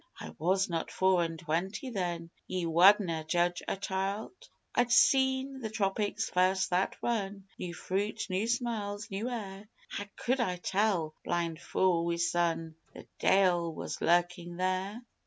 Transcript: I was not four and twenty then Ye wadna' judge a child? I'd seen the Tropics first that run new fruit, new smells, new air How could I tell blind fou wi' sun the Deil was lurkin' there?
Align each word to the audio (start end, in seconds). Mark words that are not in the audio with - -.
I 0.19 0.33
was 0.39 0.67
not 0.67 0.89
four 0.89 1.21
and 1.23 1.37
twenty 1.37 1.91
then 1.91 2.31
Ye 2.47 2.65
wadna' 2.65 3.23
judge 3.27 3.61
a 3.67 3.77
child? 3.77 4.31
I'd 4.73 4.91
seen 4.91 5.59
the 5.59 5.69
Tropics 5.69 6.27
first 6.27 6.71
that 6.71 6.95
run 7.03 7.43
new 7.59 7.75
fruit, 7.75 8.25
new 8.27 8.47
smells, 8.47 9.11
new 9.11 9.29
air 9.29 9.69
How 9.89 10.05
could 10.15 10.39
I 10.39 10.55
tell 10.55 11.13
blind 11.23 11.61
fou 11.61 12.01
wi' 12.05 12.15
sun 12.15 12.73
the 12.95 13.05
Deil 13.19 13.71
was 13.75 14.01
lurkin' 14.01 14.57
there? 14.57 15.03